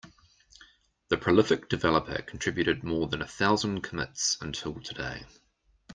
[1.09, 5.27] The prolific developer contributed more than a thousand commits until today.